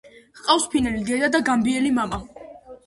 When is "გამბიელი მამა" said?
1.51-2.23